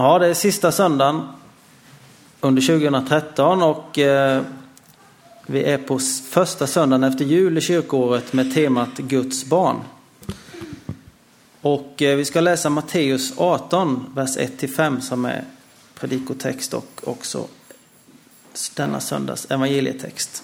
[0.00, 1.28] Ja, det är sista söndagen
[2.40, 4.42] under 2013 och eh,
[5.46, 5.98] vi är på
[6.30, 9.76] första söndagen efter jul i kyrkåret med temat Guds barn.
[11.60, 15.44] Och eh, vi ska läsa Matteus 18, vers 1-5 som är
[15.94, 17.46] predikotext och också
[18.74, 20.42] denna söndags evangelietext.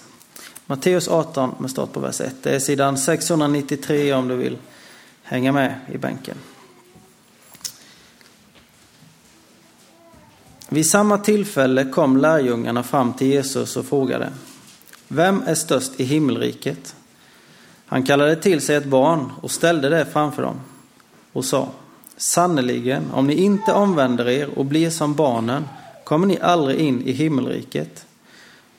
[0.65, 2.35] Matteus 18 med start på vers 1.
[2.43, 4.57] Det är sidan 693 om du vill
[5.23, 6.37] hänga med i bänken.
[10.69, 14.29] Vid samma tillfälle kom lärjungarna fram till Jesus och frågade
[15.07, 16.95] Vem är störst i himmelriket?
[17.85, 20.55] Han kallade till sig ett barn och ställde det framför dem
[21.33, 21.69] och sa
[22.17, 25.63] Sannerligen, om ni inte omvänder er och blir som barnen
[26.03, 28.05] kommer ni aldrig in i himmelriket.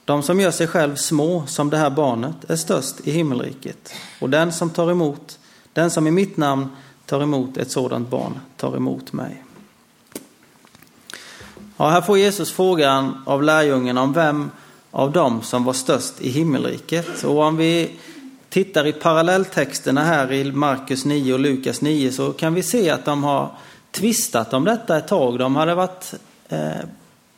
[0.04, 3.92] De som gör sig själv små som det här barnet är störst i himmelriket.
[4.20, 5.38] Och den som tar emot,
[5.72, 6.68] den som i mitt namn
[7.06, 9.45] tar emot ett sådant barn tar emot mig.
[11.78, 14.50] Ja, här får Jesus frågan av lärjungarna om vem
[14.90, 17.24] av dem som var störst i himmelriket.
[17.24, 17.90] Och om vi
[18.48, 23.04] tittar i parallelltexterna här i Markus 9 och Lukas 9 så kan vi se att
[23.04, 23.50] de har
[23.90, 25.38] tvistat om detta ett tag.
[25.38, 26.14] De hade varit,
[26.48, 26.70] eh,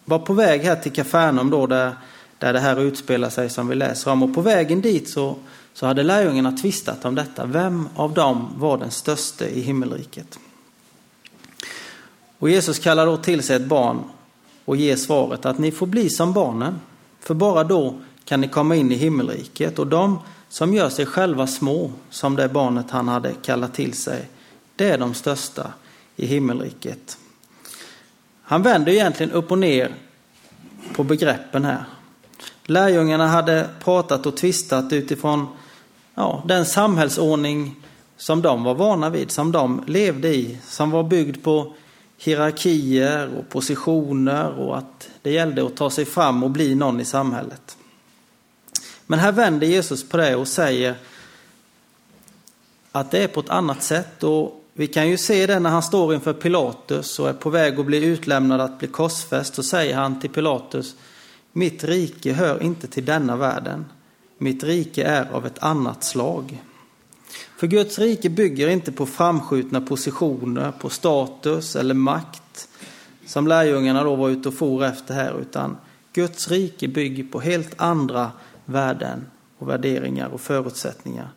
[0.05, 1.93] var på väg här till Kafarnaum då där,
[2.39, 4.23] där det här utspelar sig som vi läser om.
[4.23, 5.37] Och på vägen dit så,
[5.75, 7.47] så hade lärjungarna tvistat om detta.
[7.47, 10.39] Vem av dem var den störste i himmelriket?
[12.39, 13.99] Och Jesus kallar då till sig ett barn
[14.69, 16.81] och ger svaret att ni får bli som barnen.
[17.21, 19.79] För bara då kan ni komma in i himmelriket.
[19.79, 24.29] Och de som gör sig själva små, som det barnet han hade kallat till sig,
[24.77, 25.73] det är de största
[26.17, 27.19] i himmelriket.
[28.43, 29.95] Han vänder egentligen upp och ner
[30.95, 31.85] på begreppen här.
[32.65, 35.47] Lärjungarna hade pratat och tvistat utifrån
[36.15, 37.75] ja, den samhällsordning
[38.17, 41.75] som de var vana vid, som de levde i, som var byggd på
[42.19, 47.05] hierarkier och positioner och att det gällde att ta sig fram och bli någon i
[47.05, 47.77] samhället.
[49.07, 50.95] Men här vänder Jesus på det och säger
[52.93, 54.23] att det är på ett annat sätt.
[54.23, 57.81] Och vi kan ju se det när han står inför Pilatus och är på väg
[57.81, 59.55] att bli utlämnad att bli korsfäst.
[59.55, 60.95] Så säger han till Pilatus,
[61.53, 63.85] mitt rike hör inte till denna världen.
[64.39, 66.63] Mitt rike är av ett annat slag.
[67.57, 72.69] För Guds rike bygger inte på framskjutna positioner, på status eller makt
[73.27, 75.77] som lärjungarna då var ute och for efter här, utan
[76.13, 78.33] Guds rike bygger på helt andra
[78.65, 79.27] värden
[79.59, 81.29] och värderingar och förutsättningar.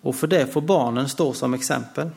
[0.00, 2.10] Och för det får barnen stå som exempel.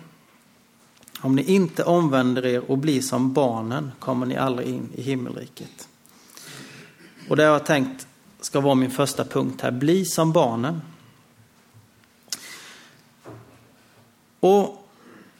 [1.21, 5.87] Om ni inte omvänder er och blir som barnen kommer ni aldrig in i himmelriket.
[7.29, 8.07] Och det har jag tänkt
[8.41, 9.71] ska vara min första punkt här.
[9.71, 10.81] Bli som barnen.
[14.39, 14.87] Och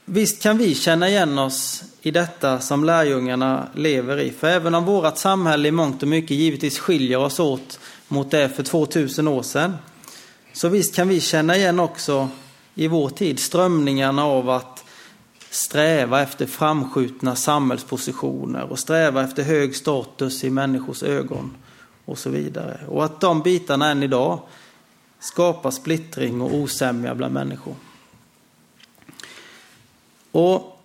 [0.04, 4.30] visst kan vi känna igen oss i detta som lärjungarna lever i.
[4.30, 8.48] För även om vårt samhälle i mångt och mycket givetvis skiljer oss åt mot det
[8.48, 9.76] för 2000 år sedan.
[10.52, 12.28] Så visst kan vi känna igen också
[12.74, 14.84] i vår tid strömningarna av att
[15.50, 21.56] sträva efter framskjutna samhällspositioner och sträva efter hög status i människors ögon
[22.04, 22.80] och så vidare.
[22.88, 24.40] Och att de bitarna än idag
[25.20, 27.74] skapar splittring och osämja bland människor.
[30.32, 30.78] Och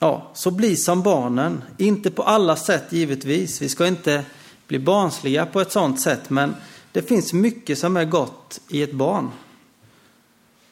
[0.00, 1.62] ja, så bli som barnen.
[1.78, 3.62] Inte på alla sätt givetvis.
[3.62, 4.24] Vi ska inte
[4.66, 6.56] bli barnsliga på ett sådant sätt, men
[6.92, 9.30] det finns mycket som är gott i ett barn.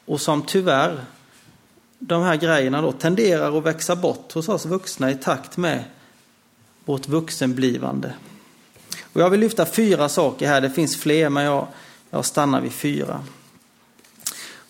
[0.05, 1.05] Och som tyvärr,
[1.99, 5.83] de här grejerna då, tenderar att växa bort hos oss vuxna i takt med
[6.85, 8.13] vårt vuxenblivande.
[9.13, 11.67] Och jag vill lyfta fyra saker här, det finns fler, men jag,
[12.09, 13.23] jag stannar vid fyra.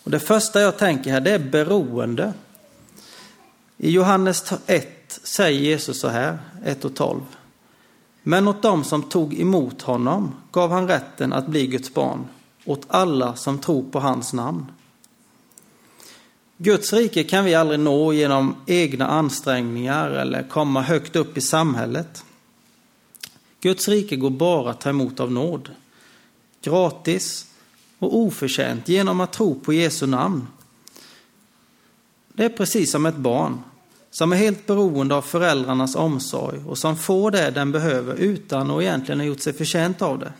[0.04, 2.32] Och det första jag tänker här, det är beroende.
[3.76, 7.20] I Johannes 1 säger Jesus så här, 1 och 12.
[8.22, 12.26] Men åt dem som tog emot honom gav han rätten att bli Guds barn,
[12.64, 14.66] åt alla som tror på hans namn.
[16.56, 22.24] Guds rike kan vi aldrig nå genom egna ansträngningar eller komma högt upp i samhället.
[23.60, 25.70] Guds rike går bara att ta emot av nåd.
[26.62, 27.46] Gratis
[28.04, 30.46] och oförtjänt genom att tro på Jesu namn.
[32.32, 33.62] Det är precis som ett barn
[34.10, 38.82] som är helt beroende av föräldrarnas omsorg och som får det den behöver utan att
[38.82, 40.32] egentligen ha gjort sig förtjänt av det.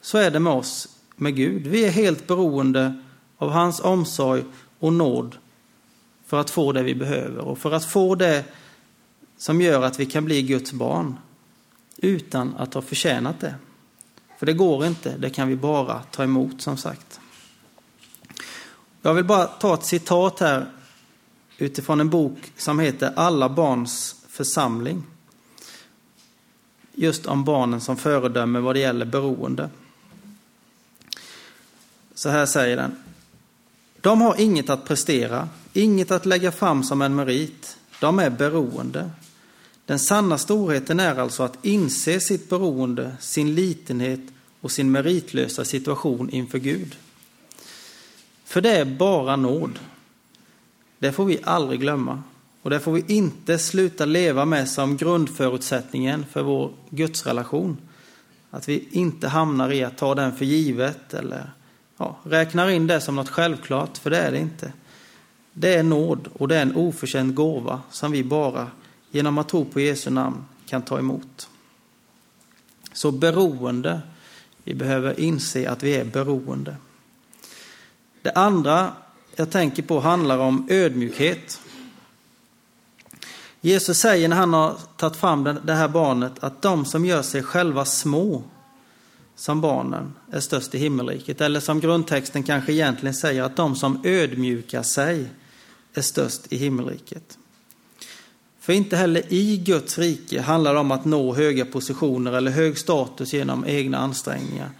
[0.00, 1.66] Så är det med oss, med Gud.
[1.66, 3.02] Vi är helt beroende
[3.38, 4.44] av hans omsorg
[4.78, 5.36] och nåd
[6.26, 8.44] för att få det vi behöver och för att få det
[9.38, 11.16] som gör att vi kan bli Guds barn
[11.96, 13.54] utan att ha förtjänat det.
[14.42, 17.20] För det går inte, det kan vi bara ta emot som sagt.
[19.02, 20.66] Jag vill bara ta ett citat här
[21.58, 25.02] utifrån en bok som heter Alla barns församling.
[26.92, 29.70] Just om barnen som föredöme vad det gäller beroende.
[32.14, 32.96] Så här säger den.
[34.00, 37.76] De har inget att prestera, inget att lägga fram som en merit.
[38.00, 39.10] De är beroende.
[39.86, 44.20] Den sanna storheten är alltså att inse sitt beroende, sin litenhet
[44.60, 46.96] och sin meritlösa situation inför Gud.
[48.44, 49.78] För det är bara nåd.
[50.98, 52.22] Det får vi aldrig glömma.
[52.62, 57.76] Och det får vi inte sluta leva med som grundförutsättningen för vår gudsrelation.
[58.50, 61.50] Att vi inte hamnar i att ta den för givet eller
[61.96, 64.72] ja, räknar in det som något självklart, för det är det inte.
[65.52, 68.66] Det är nåd och det är en oförtjänt gåva som vi bara
[69.12, 71.48] genom att tro på Jesu namn kan ta emot.
[72.92, 74.00] Så beroende,
[74.64, 76.76] vi behöver inse att vi är beroende.
[78.22, 78.92] Det andra
[79.36, 81.60] jag tänker på handlar om ödmjukhet.
[83.60, 87.42] Jesus säger när han har tagit fram det här barnet att de som gör sig
[87.42, 88.42] själva små
[89.36, 91.40] som barnen är störst i himmelriket.
[91.40, 95.28] Eller som grundtexten kanske egentligen säger att de som ödmjukar sig
[95.94, 97.38] är störst i himmelriket.
[98.62, 102.78] För inte heller i Guds rike handlar det om att nå höga positioner eller hög
[102.78, 104.70] status genom egna ansträngningar.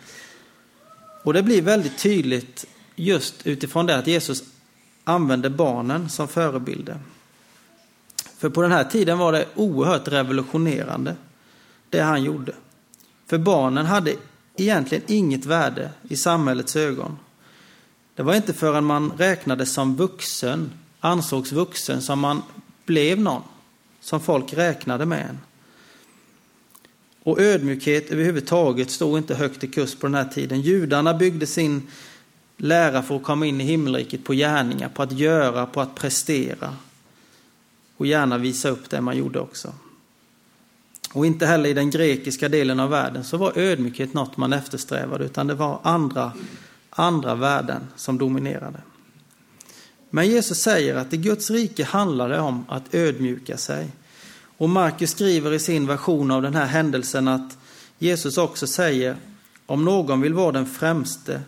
[1.25, 4.43] Och det blir väldigt tydligt just utifrån det att Jesus
[5.05, 6.99] använde barnen som förebilder.
[8.39, 11.17] För på den här tiden var det oerhört revolutionerande,
[11.91, 12.53] det han gjorde.
[13.27, 14.15] För barnen hade
[14.57, 17.19] egentligen inget värde i samhällets ögon.
[18.15, 20.71] Det var inte förrän man räknades som vuxen,
[21.01, 22.43] ansågs vuxen, som man
[22.85, 23.43] blev någon,
[24.03, 25.39] som folk räknade med en.
[27.23, 30.61] Och ödmjukhet överhuvudtaget stod inte högt i kurs på den här tiden.
[30.61, 31.89] Judarna byggde sin
[32.57, 36.77] lära för att komma in i himmelriket på gärningar, på att göra, på att prestera.
[37.97, 39.73] Och gärna visa upp det man gjorde också.
[41.13, 45.25] Och inte heller i den grekiska delen av världen så var ödmjukhet något man eftersträvade,
[45.25, 46.33] utan det var andra,
[46.91, 48.79] andra värden som dominerade.
[50.15, 53.89] Men Jesus säger att i Guds rike handlar det om att ödmjuka sig.
[54.57, 57.59] Och Markus skriver i sin version av den här händelsen att
[57.99, 59.17] Jesus också säger
[59.67, 61.43] om någon vill vara den främste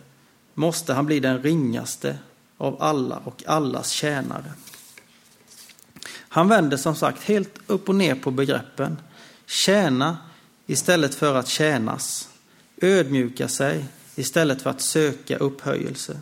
[0.53, 2.17] måste han bli den ringaste
[2.57, 4.53] av alla och allas tjänare.
[6.09, 8.97] Han vänder som sagt helt upp och ner på begreppen.
[9.45, 10.17] Tjäna
[10.65, 12.29] istället för att tjänas.
[12.81, 13.85] Ödmjuka sig
[14.15, 16.19] istället för att söka upphöjelse.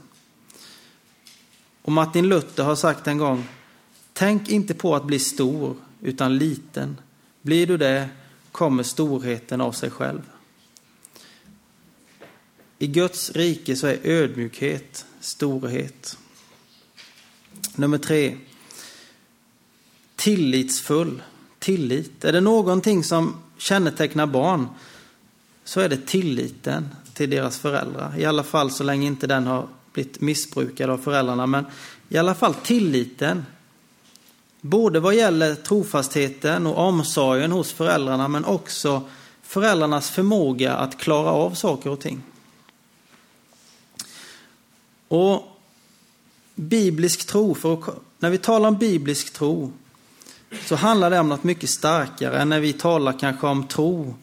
[1.84, 3.48] Och Martin Luther har sagt en gång,
[4.14, 6.98] tänk inte på att bli stor utan liten.
[7.42, 8.10] Blir du det
[8.52, 10.22] kommer storheten av sig själv.
[12.80, 16.18] I Guds rike så är ödmjukhet storhet.
[17.76, 18.38] Nummer tre.
[20.16, 21.22] Tillitsfull
[21.60, 22.26] tillit.
[22.26, 24.68] Är det någonting som kännetecknar barn
[25.64, 28.20] så är det tilliten till deras föräldrar.
[28.20, 31.48] I alla fall så länge inte den har blivit missbrukade av föräldrarna.
[31.48, 31.66] Men
[32.10, 33.45] i alla fall tilliten.
[34.62, 39.01] Både vad gäller trofastheten och omsorgen hos föräldrarna men också
[39.42, 42.22] föräldrarnas förmåga att klara av saker och ting.
[45.07, 45.44] Och
[46.56, 49.72] biblisk tro, för när vi talar om biblisk tro
[50.66, 54.15] så handlar det om något mycket starkare än när vi talar kanske om tro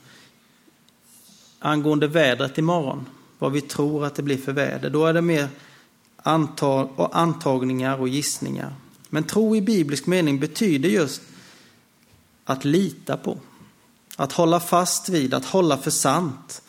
[1.59, 3.07] angående vädret imorgon.
[3.41, 4.91] Vad vi tror att det blir för väder.
[4.91, 5.49] Då är det mer
[7.13, 8.75] antagningar och gissningar.
[9.09, 11.23] Men tro i biblisk mening betyder just
[12.45, 13.39] att lita på.
[14.17, 16.63] Att hålla fast vid, att hålla för sant.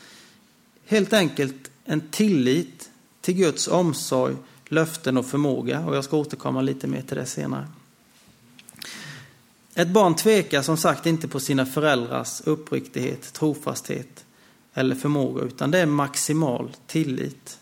[0.86, 2.90] Helt enkelt en tillit
[3.22, 4.36] till Guds omsorg,
[4.68, 5.86] löften och förmåga.
[5.86, 7.68] Och jag ska återkomma lite mer till det senare.
[9.74, 14.26] Ett barn tvekar som sagt inte på sina föräldrars uppriktighet, trofasthet
[14.74, 17.60] eller förmåga, utan det är maximal tillit.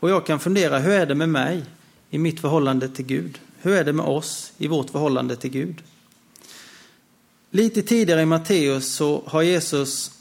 [0.00, 1.62] Och jag kan fundera, hur är det med mig
[2.10, 3.40] i mitt förhållande till Gud?
[3.60, 5.82] Hur är det med oss i vårt förhållande till Gud?
[7.50, 10.12] Lite tidigare i Matteus så har Jesus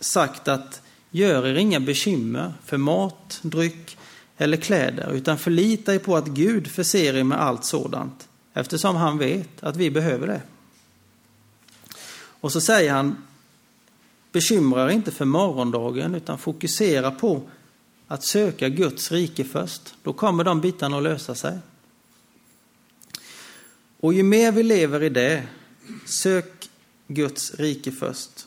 [0.00, 3.96] sagt att gör er inga bekymmer för mat, dryck
[4.36, 9.18] eller kläder, utan förlita er på att Gud förser er med allt sådant eftersom han
[9.18, 10.42] vet att vi behöver det.
[12.40, 13.16] Och så säger han,
[14.34, 17.42] bekymra er inte för morgondagen utan fokusera på
[18.08, 19.94] att söka Guds rike först.
[20.02, 21.58] Då kommer de bitarna att lösa sig.
[24.00, 25.46] Och ju mer vi lever i det,
[26.06, 26.68] sök
[27.08, 28.46] Guds rike först,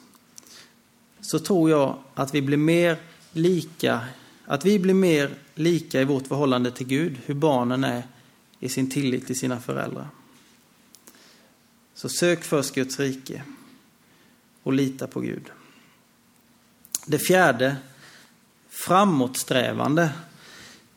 [1.22, 2.98] så tror jag att vi blir mer
[3.32, 4.02] lika,
[4.46, 8.04] att vi blir mer lika i vårt förhållande till Gud, hur barnen är
[8.60, 10.08] i sin tillit till sina föräldrar.
[11.94, 13.44] Så sök först Guds rike
[14.64, 15.44] och lita på Gud.
[17.10, 17.76] Det fjärde,
[18.70, 20.10] framåtsträvande.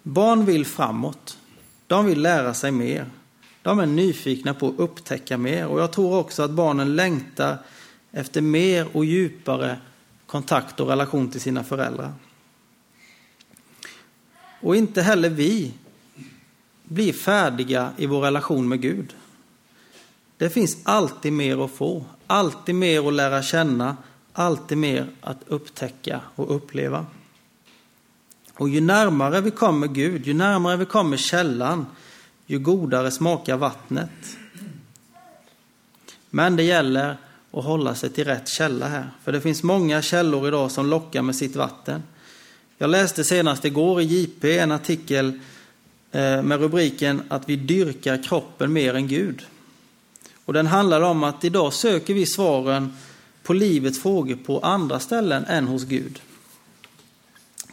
[0.03, 1.39] Barn vill framåt.
[1.87, 3.07] De vill lära sig mer.
[3.63, 7.59] De är nyfikna på att upptäcka mer och jag tror också att barnen längtar
[8.13, 9.81] efter mer och djupare
[10.27, 12.13] kontakt och relation till sina föräldrar.
[14.61, 15.73] Och inte heller vi
[16.85, 19.15] blir färdiga i vår relation med Gud.
[20.37, 23.97] Det finns alltid mer att få, alltid mer att lära känna,
[24.33, 27.07] alltid mer att upptäcka och uppleva.
[28.55, 31.87] Och ju närmare vi kommer Gud, ju närmare vi kommer källan,
[32.47, 34.37] ju godare smakar vattnet.
[36.31, 37.17] Men det gäller
[37.53, 41.23] att hålla sig till rätt källa här, för det finns många källor idag som lockar
[41.23, 42.03] med sitt vatten.
[42.79, 45.41] Jag läste senast igår i JP en artikel
[46.13, 49.43] eh, med rubriken att vi dyrkar kroppen mer än Gud.
[50.45, 52.97] Och den handlar om att idag söker vi svaren
[53.43, 56.21] på livets frågor på andra ställen än hos Gud.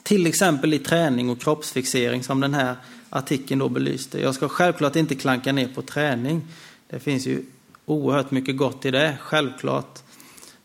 [0.04, 2.76] Till exempel i träning och kroppsfixering som den här
[3.10, 4.22] artikeln då belyste.
[4.22, 6.48] Jag ska självklart inte klanka ner på träning.
[6.90, 7.44] Det finns ju
[7.86, 10.00] oerhört mycket gott i det, självklart.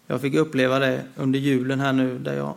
[0.07, 2.55] Jag fick uppleva det under julen här nu där jag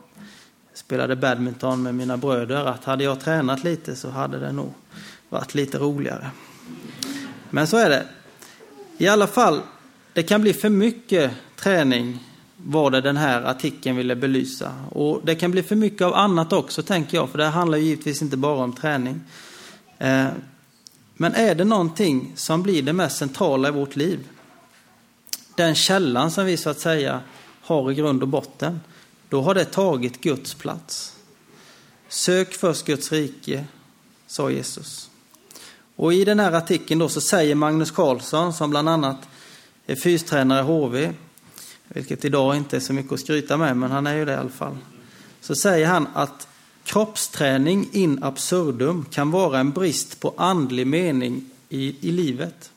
[0.73, 4.73] spelade badminton med mina bröder att hade jag tränat lite så hade det nog
[5.29, 6.29] varit lite roligare.
[7.49, 8.05] Men så är det.
[8.97, 9.61] I alla fall,
[10.13, 12.19] det kan bli för mycket träning
[12.67, 14.73] var det den här artikeln ville belysa.
[14.91, 18.21] Och det kan bli för mycket av annat också tänker jag, för det handlar givetvis
[18.21, 19.21] inte bara om träning.
[19.97, 20.27] Eh,
[21.13, 24.19] men är det någonting som blir det mest centrala i vårt liv,
[25.55, 27.21] den källan som vi så att säga
[27.61, 28.79] har i grund och botten,
[29.29, 31.15] då har det tagit Guds plats.
[32.07, 33.65] Sök först Guds rike,
[34.27, 35.09] sa Jesus.
[35.95, 39.17] Och i den här artikeln då så säger Magnus Karlsson, som bland annat
[39.87, 41.13] är fystränare i HV,
[41.87, 44.35] vilket idag inte är så mycket att skryta med, men han är ju det i
[44.35, 44.77] alla fall.
[45.41, 46.47] Så säger han att
[46.83, 52.71] kroppsträning in absurdum kan vara en brist på andlig mening i, i livet.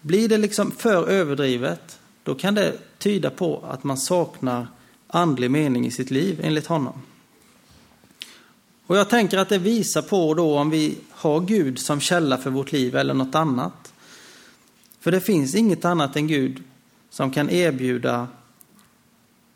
[0.00, 4.66] Blir det liksom för överdrivet, då kan det tyda på att man saknar
[5.06, 7.02] andlig mening i sitt liv, enligt honom.
[8.86, 12.50] Och jag tänker att det visar på då om vi har Gud som källa för
[12.50, 13.92] vårt liv eller något annat.
[15.00, 16.62] För det finns inget annat än Gud
[17.12, 18.28] som kan erbjuda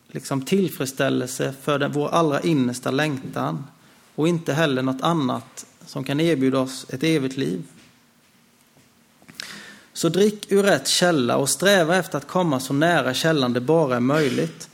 [0.08, 3.64] liksom tillfredsställelse för den, vår allra innersta längtan
[4.14, 7.62] och inte heller något annat som kan erbjuda oss ett evigt liv.
[9.92, 13.96] Så drick ur rätt källa och sträva efter att komma så nära källan det bara
[13.96, 14.68] är möjligt.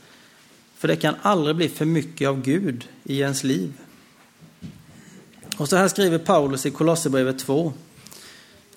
[0.77, 3.73] För det kan aldrig bli för mycket av Gud i ens liv.
[5.57, 7.73] Och så här skriver Paulus i Kolosserbrevet 2.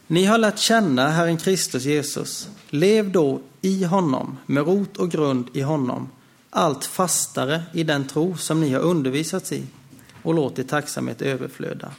[0.09, 2.49] Ni har lärt känna Herren Kristus Jesus.
[2.71, 6.09] Lev då i honom, med rot och grund i honom,
[6.51, 9.67] allt fastare i den tro som ni har undervisats i
[10.23, 11.91] och låt er tacksamhet överflöda.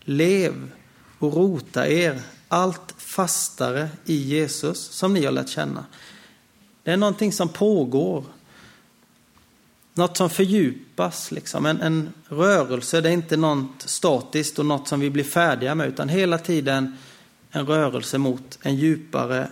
[0.00, 0.70] Lev
[1.18, 5.84] och rota er allt fastare i Jesus som ni har lärt känna.
[6.82, 8.24] Det är någonting som pågår.
[9.98, 11.66] Något som fördjupas, liksom.
[11.66, 13.00] en, en rörelse.
[13.00, 16.96] Det är inte något statiskt och något som vi blir färdiga med, utan hela tiden
[17.50, 19.48] en rörelse mot en djupare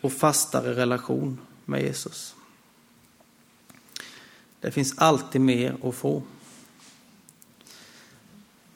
[0.00, 2.34] och fastare relation med Jesus.
[4.60, 6.22] Det finns alltid mer att få.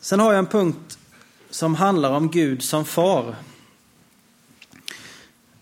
[0.00, 0.99] Sen har jag en punkt
[1.50, 3.35] som handlar om Gud som far.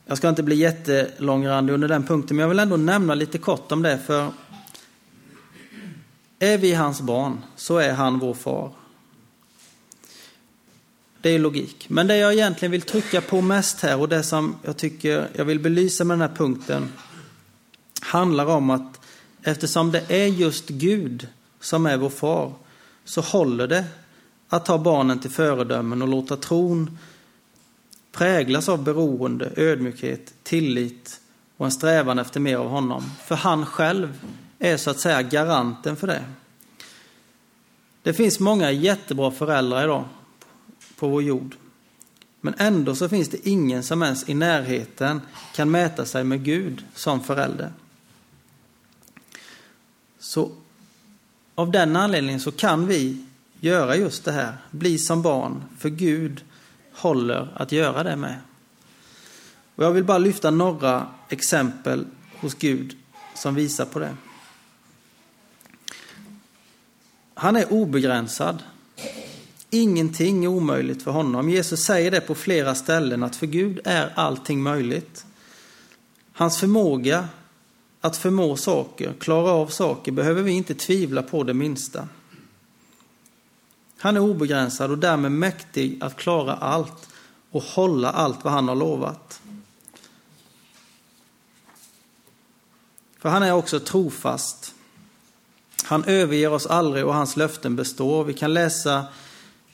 [0.07, 3.73] Jag ska inte bli jättelångrandig under den punkten, men jag vill ändå nämna lite kort
[3.73, 3.99] om det.
[3.99, 4.33] För
[6.39, 8.71] är vi hans barn så är han vår far.
[11.21, 11.87] Det är logik.
[11.89, 15.45] Men det jag egentligen vill trycka på mest här och det som jag tycker jag
[15.45, 16.93] vill belysa med den här punkten
[18.01, 19.01] handlar om att
[19.43, 21.29] eftersom det är just Gud
[21.61, 22.53] som är vår far
[23.05, 23.85] så håller det
[24.49, 26.99] att ta barnen till föredömen och låta tron
[28.13, 31.21] präglas av beroende, ödmjukhet, tillit
[31.57, 33.03] och en strävan efter mer av honom.
[33.25, 34.21] För han själv
[34.59, 36.25] är så att säga garanten för det.
[38.03, 40.05] Det finns många jättebra föräldrar idag
[40.97, 41.57] på vår jord.
[42.41, 45.21] Men ändå så finns det ingen som ens i närheten
[45.55, 47.73] kan mäta sig med Gud som förälder.
[50.19, 50.51] Så
[51.55, 53.25] av den anledningen så kan vi
[53.61, 56.45] göra just det här, bli som barn, för Gud
[56.93, 58.37] håller att göra det med.
[59.75, 62.07] Och jag vill bara lyfta några exempel
[62.41, 62.97] hos Gud
[63.35, 64.17] som visar på det.
[67.39, 68.63] Han är obegränsad.
[69.71, 71.51] Ingenting är omöjligt för honom.
[71.51, 75.27] Jesus säger det på flera ställen att för Gud är allting möjligt.
[76.33, 77.29] Hans förmåga
[78.01, 82.09] att förmå saker, klara av saker, behöver vi inte tvivla på det minsta.
[83.99, 87.09] Han är obegränsad och därmed mäktig att klara allt
[87.51, 89.41] och hålla allt vad han har lovat.
[93.19, 94.76] För han är också trofast.
[95.87, 98.25] Han överger oss aldrig och hans löften består.
[98.25, 99.05] Vi kan läsa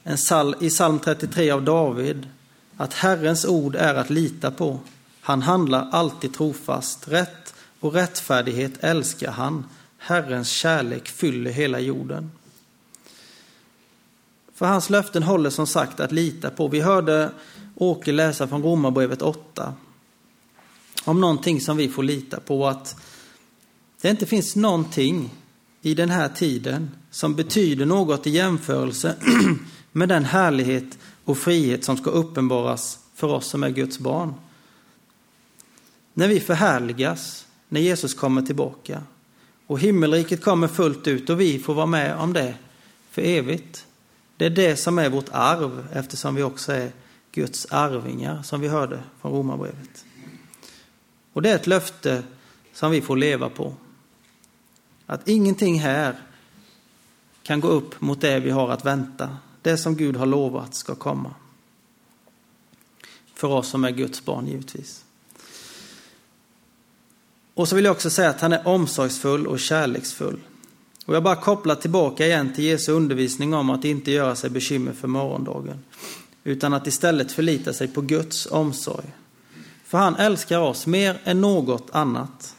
[0.03, 2.29] en sal i psalm 33 av David
[2.77, 4.81] att Herrens ord är att lita på.
[5.21, 7.09] Han handlar alltid trofast.
[7.09, 9.65] Rätt och rättfärdighet älskar han.
[9.99, 12.31] Herrens kärlek fyller hela jorden.
[14.55, 16.69] För hans löften håller som sagt att lita på.
[16.69, 17.31] Vi hörde
[17.75, 19.75] Åke läsa från Romarbrevet 8
[21.05, 22.67] om någonting som vi får lita på.
[22.67, 22.97] Att
[24.01, 25.31] det inte finns någonting
[25.83, 29.17] i den här tiden som betyder något i jämförelse
[29.93, 34.35] med den härlighet och frihet som ska uppenbaras för oss som är Guds barn.
[36.15, 39.03] När vi förhärligas, när Jesus kommer tillbaka
[39.67, 42.55] och himmelriket kommer fullt ut och vi får vara med om det
[43.11, 43.87] för evigt.
[44.37, 46.93] Det är det som är vårt arv eftersom vi också är
[47.33, 50.05] Guds arvingar som vi hörde från Romarbrevet.
[51.33, 52.23] Och det är ett löfte
[52.73, 53.75] som vi får leva på.
[55.13, 56.17] Att ingenting här
[57.43, 59.37] kan gå upp mot det vi har att vänta.
[59.63, 61.35] Det som Gud har lovat ska komma.
[63.35, 65.05] För oss som är Guds barn givetvis.
[67.55, 70.41] Och så vill jag också säga att han är omsorgsfull och kärleksfull.
[71.07, 74.93] Och jag bara kopplar tillbaka igen till Jesu undervisning om att inte göra sig bekymmer
[74.93, 75.85] för morgondagen.
[76.45, 79.07] Utan att istället förlita sig på Guds omsorg.
[79.85, 82.57] För han älskar oss mer än något annat.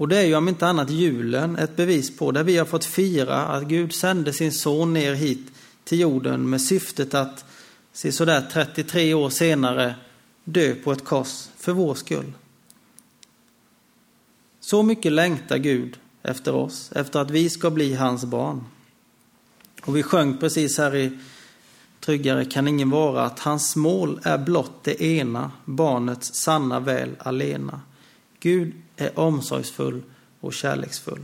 [0.00, 2.84] Och det är ju om inte annat julen ett bevis på, där vi har fått
[2.84, 5.52] fira att Gud sände sin son ner hit
[5.84, 7.44] till jorden med syftet att
[7.92, 9.94] se sådär 33 år senare
[10.44, 12.32] dö på ett kors för vår skull.
[14.60, 18.64] Så mycket längtar Gud efter oss, efter att vi ska bli hans barn.
[19.82, 21.18] Och vi sjöng precis här i
[22.00, 27.80] Tryggare kan ingen vara att hans mål är blott det ena, barnets sanna väl alena.
[28.40, 30.02] Gud är omsorgsfull
[30.40, 31.22] och kärleksfull.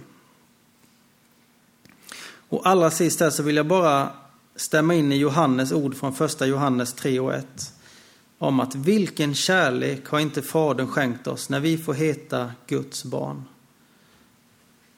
[2.49, 4.13] Och allra sist här så vill jag bara
[4.57, 7.73] stämma in i Johannes ord från första Johannes 3 och 1.
[8.39, 13.45] Om att vilken kärlek har inte Fadern skänkt oss när vi får heta Guds barn.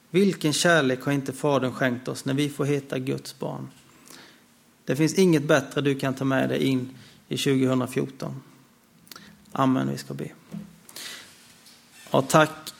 [0.09, 3.67] Vilken kärlek har inte Fadern skänkt oss när vi får heta Guds barn.
[4.85, 8.41] Det finns inget bättre du kan ta med dig in i 2014.
[9.51, 10.29] Amen, vi ska be.
[12.11, 12.73] Ja, tack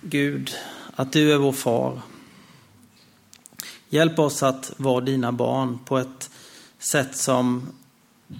[0.00, 0.54] Gud
[0.96, 2.00] att du är vår far.
[3.88, 6.30] Hjälp oss att vara dina barn på ett
[6.78, 7.68] sätt som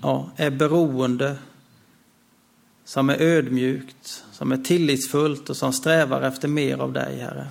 [0.02, 1.36] ja, är beroende,
[2.84, 7.50] som är ödmjukt, som är tillitsfullt och som strävar efter mer av dig, Herre.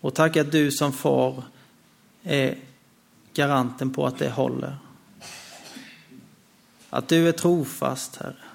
[0.00, 1.42] Och tack att du som far
[2.22, 2.58] är
[3.34, 4.76] garanten på att det håller.
[6.90, 8.49] Att du är trofast, Herre.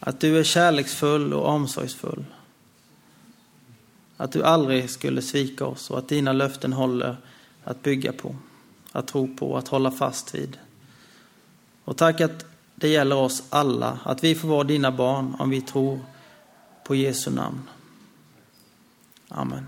[0.00, 2.24] Att du är kärleksfull och omsorgsfull.
[4.16, 7.16] Att du aldrig skulle svika oss och att dina löften håller
[7.64, 8.36] att bygga på,
[8.92, 10.58] att tro på, och att hålla fast vid.
[11.84, 15.60] Och tack att det gäller oss alla, att vi får vara dina barn om vi
[15.60, 16.00] tror
[16.84, 17.62] på Jesu namn.
[19.28, 19.66] Amen.